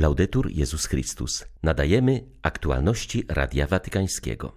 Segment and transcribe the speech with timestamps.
[0.00, 1.44] Laudetur Jezus Chrystus.
[1.62, 4.52] Nadajemy aktualności Radia Watykańskiego.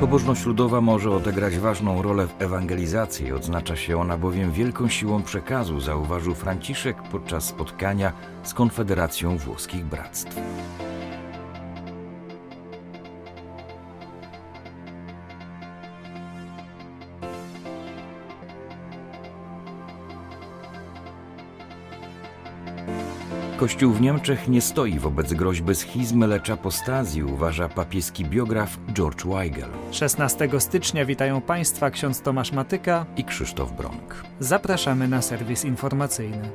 [0.00, 3.32] Pobożność ludowa może odegrać ważną rolę w ewangelizacji.
[3.32, 8.12] Odznacza się ona bowiem wielką siłą przekazu, zauważył Franciszek podczas spotkania
[8.42, 10.36] z Konfederacją Włoskich Bractw.
[23.56, 29.68] Kościół w Niemczech nie stoi wobec groźby schizmy, lecz apostazji, uważa papieski biograf George Weigel.
[29.90, 34.24] 16 stycznia witają Państwa ksiądz Tomasz Matyka i Krzysztof Bronk.
[34.40, 36.50] Zapraszamy na serwis informacyjny.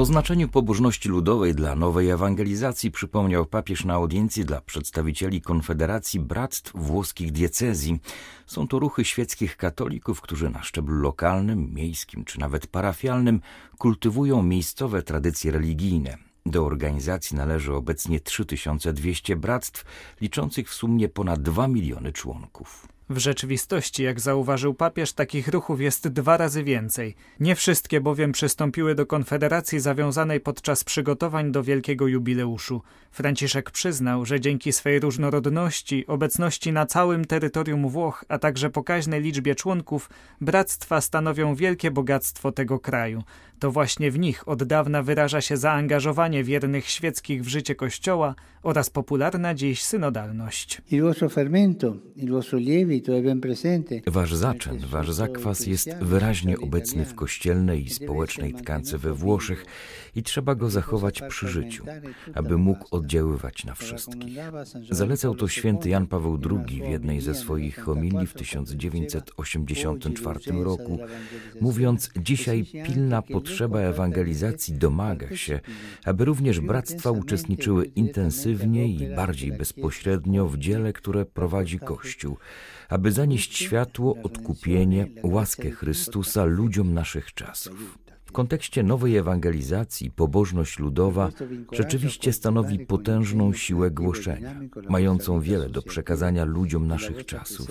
[0.00, 6.72] O znaczeniu pobożności ludowej dla nowej ewangelizacji przypomniał papież na audiencji dla przedstawicieli Konfederacji Bractw
[6.74, 7.98] Włoskich Diecezji.
[8.46, 13.40] Są to ruchy świeckich katolików, którzy na szczeblu lokalnym, miejskim czy nawet parafialnym
[13.78, 16.18] kultywują miejscowe tradycje religijne.
[16.46, 19.84] Do organizacji należy obecnie 3200 bractw,
[20.20, 22.88] liczących w sumie ponad 2 miliony członków.
[23.10, 27.14] W rzeczywistości, jak zauważył papież, takich ruchów jest dwa razy więcej.
[27.40, 32.82] Nie wszystkie bowiem przystąpiły do konfederacji zawiązanej podczas przygotowań do wielkiego jubileuszu.
[33.10, 39.54] Franciszek przyznał, że dzięki swej różnorodności, obecności na całym terytorium Włoch, a także pokaźnej liczbie
[39.54, 43.22] członków, bractwa stanowią wielkie bogactwo tego kraju.
[43.58, 48.90] To właśnie w nich od dawna wyraża się zaangażowanie wiernych świeckich w życie Kościoła oraz
[48.90, 50.82] popularna dziś synodalność.
[54.06, 59.64] Wasz zaczyn, wasz zakwas jest wyraźnie obecny w kościelnej i społecznej tkance we Włoszech
[60.14, 61.84] i trzeba go zachować przy życiu,
[62.34, 64.38] aby mógł oddziaływać na wszystkich.
[64.90, 70.98] Zalecał to święty Jan Paweł II w jednej ze swoich homilii w 1984 roku,
[71.60, 75.60] mówiąc: Dzisiaj pilna potrzeba ewangelizacji domaga się,
[76.04, 82.36] aby również bractwa uczestniczyły intensywniej i bardziej bezpośrednio w dziele, które prowadzi Kościół
[82.90, 87.98] aby zanieść światło, odkupienie, łaskę Chrystusa ludziom naszych czasów.
[88.24, 91.30] W kontekście nowej ewangelizacji pobożność ludowa
[91.72, 94.54] rzeczywiście stanowi potężną siłę głoszenia,
[94.88, 97.68] mającą wiele do przekazania ludziom naszych czasów.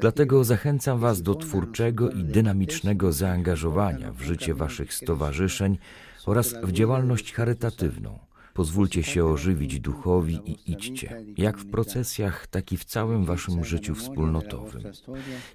[0.00, 5.78] Dlatego zachęcam Was do twórczego i dynamicznego zaangażowania w życie Waszych stowarzyszeń
[6.26, 8.18] oraz w działalność charytatywną
[8.54, 13.94] Pozwólcie się ożywić duchowi i idźcie, jak w procesjach, tak i w całym waszym życiu
[13.94, 14.82] wspólnotowym.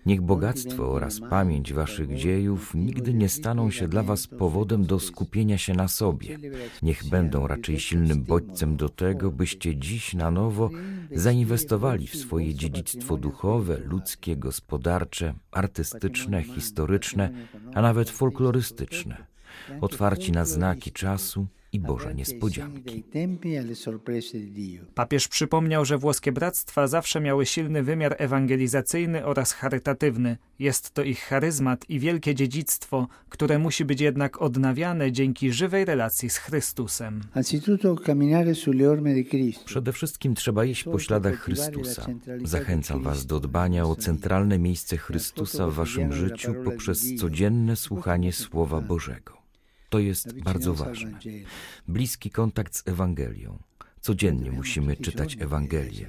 [0.06, 5.58] Niech bogactwo oraz pamięć waszych dziejów nigdy nie staną się dla was powodem do skupienia
[5.58, 6.38] się na sobie.
[6.82, 10.70] Niech będą raczej silnym bodźcem do tego, byście dziś na nowo
[11.12, 17.30] zainwestowali w swoje dziedzictwo duchowe, ludzkie, gospodarcze, artystyczne, historyczne,
[17.74, 19.18] a nawet folklorystyczne.
[19.82, 23.04] Otwarci na znaki czasu, i Boże niespodzianki.
[24.96, 30.38] Papież przypomniał, że włoskie bractwa zawsze miały silny wymiar ewangelizacyjny oraz charytatywny.
[30.60, 36.30] Jest to ich charyzmat i wielkie dziedzictwo, które musi być jednak odnawiane dzięki żywej relacji
[36.30, 37.22] z Chrystusem.
[39.66, 42.06] Przede wszystkim trzeba iść po śladach Chrystusa.
[42.44, 48.82] Zachęcam Was do dbania o centralne miejsce Chrystusa w Waszym życiu poprzez codzienne słuchanie Słowa
[48.82, 49.39] Bożego.
[49.90, 51.20] To jest bardzo ważne.
[51.88, 53.60] Bliski kontakt z Ewangelią.
[54.02, 56.08] Codziennie musimy czytać Ewangelię.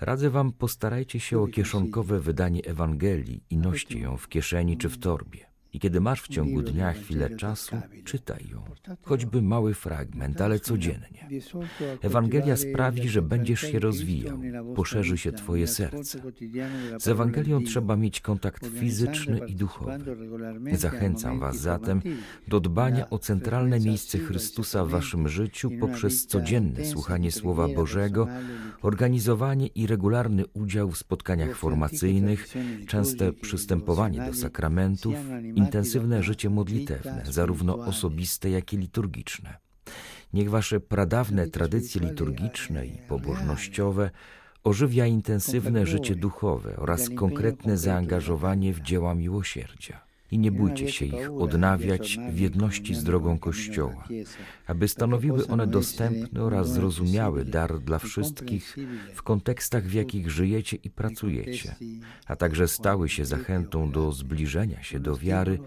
[0.00, 4.98] Radzę Wam, postarajcie się o kieszonkowe wydanie Ewangelii i noście ją w kieszeni czy w
[4.98, 5.45] torbie.
[5.76, 8.62] I kiedy masz w ciągu dnia chwilę czasu, czytaj ją,
[9.02, 11.28] choćby mały fragment, ale codziennie.
[12.02, 14.38] Ewangelia sprawi, że będziesz się rozwijał,
[14.76, 16.18] poszerzy się Twoje serce.
[16.98, 19.98] Z Ewangelią trzeba mieć kontakt fizyczny i duchowy.
[20.72, 22.02] Zachęcam Was zatem
[22.48, 28.28] do dbania o centralne miejsce Chrystusa w Waszym życiu poprzez codzienne słuchanie Słowa Bożego,
[28.82, 32.48] organizowanie i regularny udział w spotkaniach formacyjnych,
[32.86, 35.14] częste przystępowanie do sakramentów,
[35.54, 39.56] intensywne życie modlitewne, zarówno osobiste, jak i liturgiczne.
[40.32, 44.10] Niech wasze pradawne tradycje liturgiczne i pobożnościowe
[44.64, 51.32] ożywia intensywne życie duchowe oraz konkretne zaangażowanie w dzieła miłosierdzia i nie bójcie się ich
[51.32, 54.08] odnawiać w jedności z drogą Kościoła,
[54.66, 58.76] aby stanowiły one dostępny oraz zrozumiały dar dla wszystkich
[59.14, 61.74] w kontekstach, w jakich żyjecie i pracujecie,
[62.26, 65.58] a także stały się zachętą do zbliżenia się do wiary,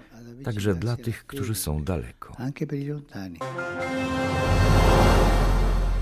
[0.44, 2.36] także dla tych, którzy są daleko.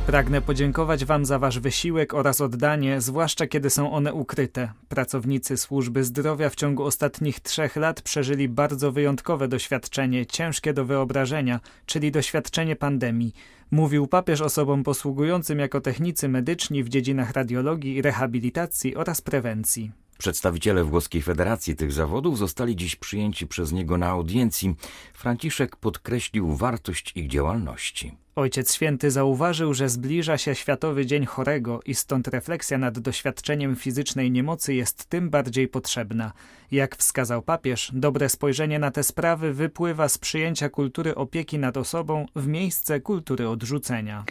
[0.07, 4.71] Pragnę podziękować Wam za Wasz wysiłek oraz oddanie, zwłaszcza kiedy są one ukryte.
[4.89, 11.59] Pracownicy służby zdrowia w ciągu ostatnich trzech lat przeżyli bardzo wyjątkowe doświadczenie, ciężkie do wyobrażenia,
[11.85, 13.33] czyli doświadczenie pandemii.
[13.71, 19.91] Mówił papież osobom posługującym jako technicy medyczni w dziedzinach radiologii, rehabilitacji oraz prewencji.
[20.17, 24.75] Przedstawiciele włoskiej federacji tych zawodów zostali dziś przyjęci przez niego na audiencji.
[25.13, 28.26] Franciszek podkreślił wartość ich działalności.
[28.37, 34.31] Ojciec Święty zauważył, że zbliża się Światowy Dzień Chorego i stąd refleksja nad doświadczeniem fizycznej
[34.31, 36.33] niemocy jest tym bardziej potrzebna.
[36.71, 42.25] Jak wskazał papież, dobre spojrzenie na te sprawy wypływa z przyjęcia kultury opieki nad osobą
[42.35, 44.23] w miejsce kultury odrzucenia.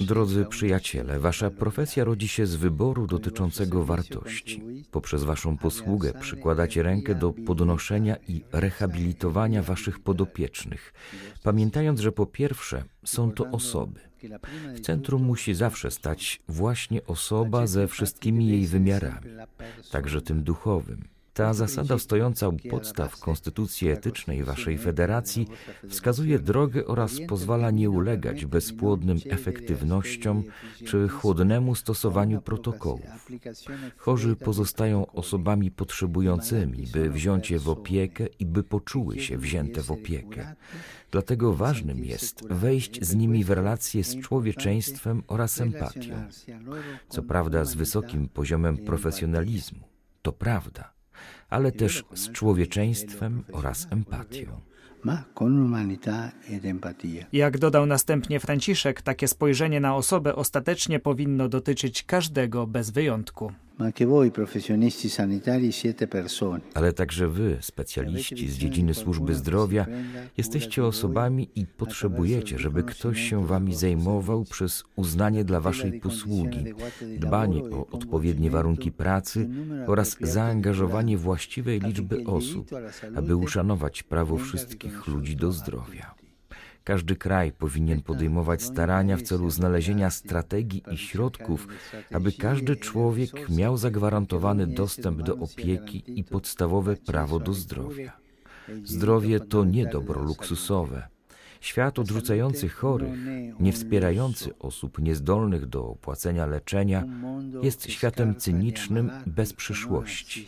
[0.00, 4.62] Drodzy przyjaciele, wasza profesja rodzi się z wyboru dotyczącego wartości.
[4.90, 10.92] Poprzez waszą posługę przykładacie rękę do podnoszenia i rehabilitowania waszych podopiecznych.
[11.66, 14.00] Pamiętając, że po pierwsze są to osoby.
[14.74, 19.30] W centrum musi zawsze stać właśnie osoba ze wszystkimi jej wymiarami,
[19.92, 21.08] także tym duchowym.
[21.36, 25.48] Ta zasada stojąca u podstaw konstytucji etycznej waszej federacji
[25.88, 30.44] wskazuje drogę oraz pozwala nie ulegać bezpłodnym efektywnościom
[30.84, 33.30] czy chłodnemu stosowaniu protokołów.
[33.96, 39.90] Chorzy pozostają osobami potrzebującymi, by wziąć je w opiekę i by poczuły się wzięte w
[39.90, 40.54] opiekę.
[41.10, 46.14] Dlatego ważnym jest wejść z nimi w relacje z człowieczeństwem oraz empatią.
[47.08, 49.80] Co prawda z wysokim poziomem profesjonalizmu.
[50.22, 50.95] To prawda
[51.50, 54.60] ale też z człowieczeństwem oraz empatią.
[57.32, 63.52] Jak dodał następnie Franciszek, takie spojrzenie na osobę ostatecznie powinno dotyczyć każdego bez wyjątku.
[66.74, 69.86] Ale także wy, specjaliści z dziedziny służby zdrowia,
[70.36, 76.64] jesteście osobami i potrzebujecie, żeby ktoś się wami zajmował przez uznanie dla waszej posługi,
[77.18, 79.48] dbanie o odpowiednie warunki pracy
[79.86, 82.70] oraz zaangażowanie właściwej liczby osób,
[83.14, 86.25] aby uszanować prawo wszystkich ludzi do zdrowia.
[86.86, 91.68] Każdy kraj powinien podejmować starania w celu znalezienia strategii i środków,
[92.12, 98.12] aby każdy człowiek miał zagwarantowany dostęp do opieki i podstawowe prawo do zdrowia.
[98.84, 101.08] Zdrowie to nie dobro luksusowe.
[101.60, 103.18] Świat odrzucający chorych,
[103.60, 107.04] nie wspierający osób niezdolnych do opłacenia leczenia,
[107.62, 110.46] jest światem cynicznym, bez przyszłości.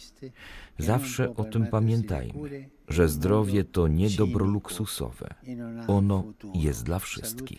[0.79, 5.35] Zawsze o tym pamiętajmy, że zdrowie to nie dobro luksusowe.
[5.87, 6.25] Ono
[6.55, 7.59] jest dla wszystkich.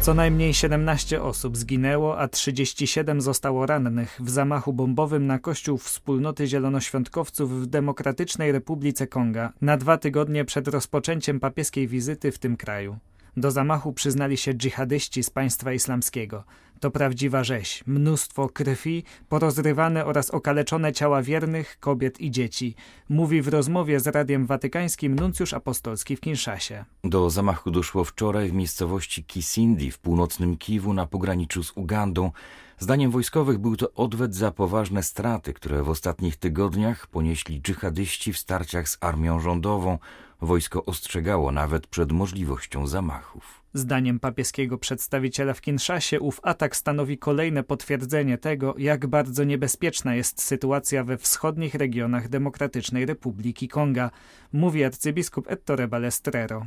[0.00, 6.46] Co najmniej 17 osób zginęło, a 37 zostało rannych w zamachu bombowym na kościół wspólnoty
[6.46, 12.98] zielonoświątkowców w Demokratycznej Republice Konga na dwa tygodnie przed rozpoczęciem papieskiej wizyty w tym kraju.
[13.36, 16.44] Do zamachu przyznali się dżihadyści z państwa islamskiego.
[16.80, 22.74] To prawdziwa rzeź, mnóstwo krwi, porozrywane oraz okaleczone ciała wiernych, kobiet i dzieci,
[23.08, 26.84] mówi w rozmowie z Radiem Watykańskim nuncjusz apostolski w Kinszasie.
[27.04, 32.30] Do zamachu doszło wczoraj w miejscowości Kisindi w północnym Kiwu na pograniczu z Ugandą.
[32.78, 38.38] Zdaniem wojskowych był to odwet za poważne straty, które w ostatnich tygodniach ponieśli dżihadyści w
[38.38, 39.98] starciach z armią rządową.
[40.40, 43.62] Wojsko ostrzegało nawet przed możliwością zamachów.
[43.74, 50.42] Zdaniem papieskiego przedstawiciela w Kinszasie ów atak stanowi kolejne potwierdzenie tego, jak bardzo niebezpieczna jest
[50.42, 54.10] sytuacja we wschodnich regionach Demokratycznej Republiki Konga,
[54.52, 56.66] mówi arcybiskup Ettore Balestrero.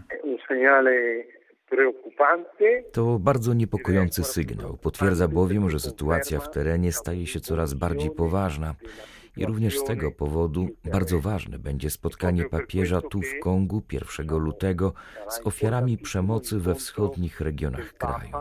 [2.92, 4.78] To bardzo niepokojący sygnał.
[4.78, 8.76] Potwierdza bowiem, że sytuacja w terenie staje się coraz bardziej poważna.
[9.38, 14.94] I również z tego powodu bardzo ważne będzie spotkanie papieża tu w Kongu 1 lutego
[15.30, 18.32] z ofiarami przemocy we wschodnich regionach kraju.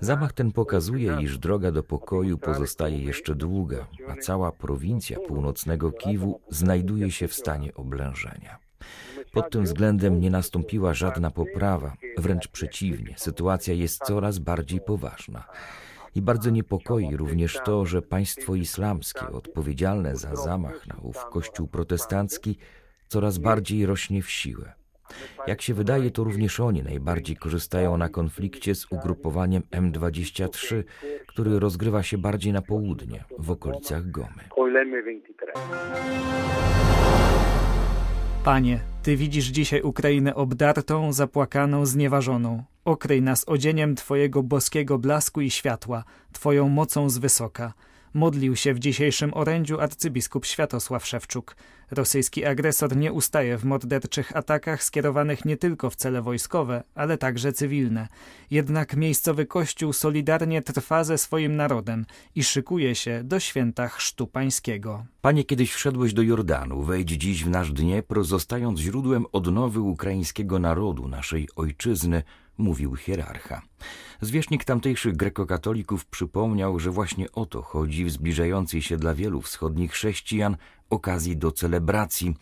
[0.00, 6.40] Zamach ten pokazuje, iż droga do pokoju pozostaje jeszcze długa, a cała prowincja północnego Kiwu
[6.48, 8.67] znajduje się w stanie oblężenia.
[9.32, 15.44] Pod tym względem nie nastąpiła żadna poprawa, wręcz przeciwnie, sytuacja jest coraz bardziej poważna.
[16.14, 22.58] I bardzo niepokoi również to, że państwo islamskie, odpowiedzialne za zamach na ów kościół protestancki,
[23.08, 24.72] coraz bardziej rośnie w siłę.
[25.46, 30.82] Jak się wydaje, to również oni najbardziej korzystają na konflikcie z ugrupowaniem M23,
[31.26, 34.48] który rozgrywa się bardziej na południe, w okolicach Gomy.
[38.44, 42.62] Panie, Ty widzisz dzisiaj Ukrainę obdartą, zapłakaną, znieważoną.
[42.84, 47.72] Okryj nas odzieniem Twojego boskiego blasku i światła, Twoją mocą z wysoka.
[48.14, 51.56] Modlił się w dzisiejszym orędziu arcybiskup Światosław Szewczuk.
[51.90, 57.52] Rosyjski agresor nie ustaje w morderczych atakach skierowanych nie tylko w cele wojskowe, ale także
[57.52, 58.08] cywilne.
[58.50, 65.04] Jednak miejscowy kościół solidarnie trwa ze swoim narodem i szykuje się do święta Chrztu Pańskiego.
[65.20, 71.08] Panie, kiedyś wszedłeś do Jordanu, wejdź dziś w nasz Dniepr, zostając źródłem odnowy ukraińskiego narodu,
[71.08, 72.22] naszej ojczyzny,
[72.58, 73.62] mówił hierarcha.
[74.20, 79.92] Zwierzchnik tamtejszych grekokatolików przypomniał, że właśnie o to chodzi w zbliżającej się dla wielu wschodnich
[79.92, 80.56] chrześcijan
[80.90, 82.34] okazji do celebracji,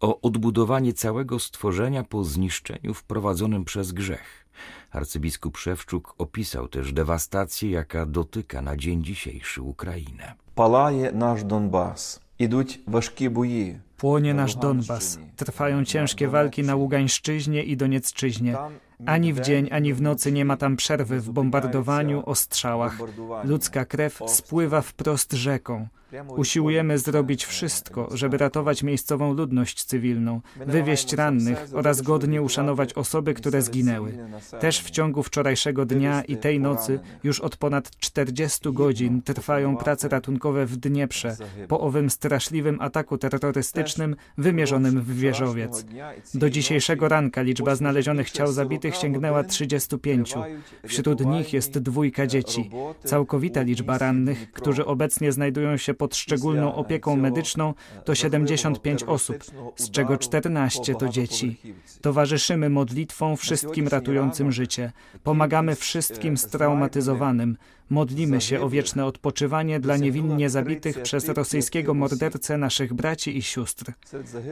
[0.00, 4.46] o odbudowanie całego stworzenia po zniszczeniu wprowadzonym przez grzech.
[4.90, 10.34] Arcybiskup Szewczuk opisał też dewastację, jaka dotyka na dzień dzisiejszy Ukrainę.
[10.54, 15.18] Palaje nasz Donbas, idąć ważkie boje, Płonie nasz Donbas.
[15.36, 18.56] Trwają ciężkie walki na Ługańszczyźnie i Doniecczyźnie.
[19.06, 22.98] Ani w dzień, ani w nocy nie ma tam przerwy w bombardowaniu, ostrzałach.
[23.44, 25.88] Ludzka krew spływa wprost rzeką.
[26.36, 33.62] Usiłujemy zrobić wszystko, żeby ratować miejscową ludność cywilną, wywieźć rannych oraz godnie uszanować osoby, które
[33.62, 34.18] zginęły.
[34.60, 40.08] Też w ciągu wczorajszego dnia i tej nocy już od ponad 40 godzin trwają prace
[40.08, 41.36] ratunkowe w Dnieprze
[41.68, 45.84] po owym straszliwym ataku terrorystycznym wymierzonym w wieżowiec.
[46.34, 50.34] Do dzisiejszego ranka liczba znalezionych ciał zabitych sięgnęła 35.
[50.86, 52.70] Wśród nich jest dwójka dzieci.
[53.04, 59.44] Całkowita liczba rannych, którzy obecnie znajdują się pod szczególną opieką medyczną to 75 osób,
[59.76, 61.60] z czego 14 to dzieci.
[62.00, 64.92] Towarzyszymy modlitwą wszystkim ratującym życie.
[65.22, 67.56] Pomagamy wszystkim straumatyzowanym.
[67.90, 73.92] Modlimy się o wieczne odpoczywanie dla niewinnie zabitych przez rosyjskiego mordercę naszych braci i sióstr.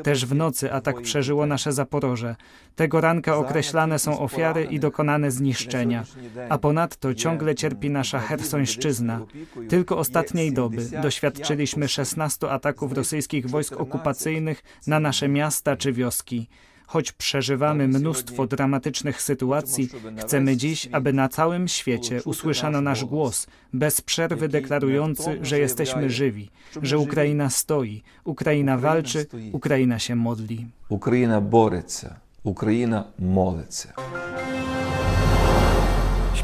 [0.02, 2.36] Też w nocy atak przeżyło nasze Zaporoże.
[2.76, 6.04] Tego ranka określane są ofiary i dokonane zniszczenia.
[6.48, 9.20] A ponadto ciągle cierpi nasza Hersońszczyzna.
[9.68, 16.48] Tylko ostatniej doby doświadczyliśmy 16 ataków rosyjskich wojsk okupacyjnych na nasze miasta czy wioski.
[16.92, 24.00] Choć przeżywamy mnóstwo dramatycznych sytuacji, chcemy dziś, aby na całym świecie usłyszano nasz głos, bez
[24.00, 26.50] przerwy deklarujący, że jesteśmy żywi,
[26.82, 30.66] że Ukraina stoi, Ukraina walczy, Ukraina się modli.
[30.88, 33.92] Ukraina boryca, Ukraina moleca.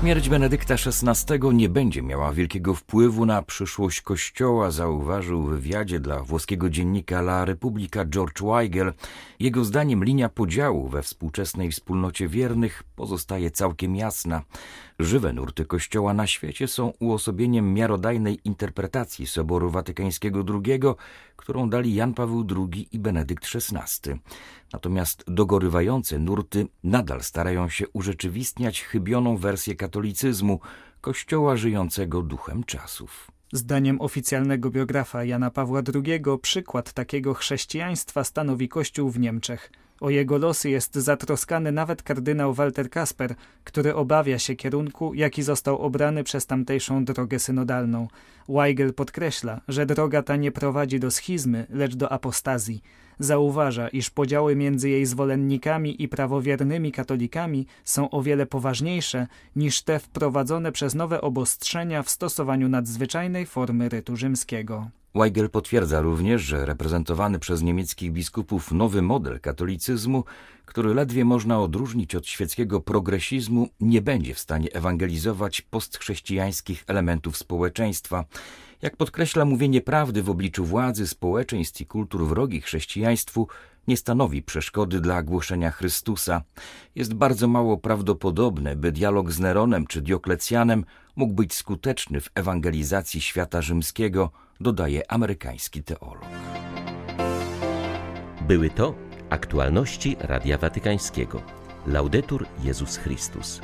[0.01, 6.23] Śmierć Benedykta XVI nie będzie miała wielkiego wpływu na przyszłość Kościoła, zauważył w wywiadzie dla
[6.23, 8.93] włoskiego dziennika La Repubblica George Weigel.
[9.41, 14.43] Jego zdaniem linia podziału we współczesnej wspólnocie wiernych pozostaje całkiem jasna.
[14.99, 20.81] Żywe nurty Kościoła na świecie są uosobieniem miarodajnej interpretacji Soboru Watykańskiego II,
[21.37, 24.11] którą dali Jan Paweł II i Benedykt XVI.
[24.73, 30.61] Natomiast dogorywające nurty nadal starają się urzeczywistniać chybioną wersję katolicyzmu,
[31.01, 33.31] Kościoła żyjącego duchem czasów.
[33.53, 39.73] Zdaniem oficjalnego biografa Jana Pawła II przykład takiego chrześcijaństwa stanowi Kościół w Niemczech.
[40.01, 43.35] O jego losy jest zatroskany nawet kardynał Walter Kasper,
[43.65, 48.09] który obawia się kierunku, jaki został obrany przez tamtejszą drogę synodalną.
[48.49, 52.83] Weigel podkreśla, że droga ta nie prowadzi do schizmy, lecz do apostazji.
[53.19, 59.99] Zauważa, iż podziały między jej zwolennikami i prawowiernymi katolikami są o wiele poważniejsze niż te
[59.99, 64.91] wprowadzone przez nowe obostrzenia w stosowaniu nadzwyczajnej formy rytu rzymskiego.
[65.15, 70.25] Weigel potwierdza również, że reprezentowany przez niemieckich biskupów nowy model katolicyzmu,
[70.65, 78.25] który ledwie można odróżnić od świeckiego progresizmu, nie będzie w stanie ewangelizować postchrześcijańskich elementów społeczeństwa.
[78.83, 83.49] Jak podkreśla mówienie prawdy w obliczu władzy, społeczeństw i kultur wrogich chrześcijaństwu,
[83.89, 86.43] nie stanowi przeszkody dla głoszenia Chrystusa.
[86.95, 90.85] Jest bardzo mało prawdopodobne, by dialog z Neronem czy Dioklecjanem
[91.17, 96.25] mógł być skuteczny w ewangelizacji świata rzymskiego, dodaje amerykański teolog.
[98.41, 98.95] Były to
[99.31, 101.43] aktualności Radia Watykańskiego.
[101.87, 103.61] Laudetur Jezus Chrystus.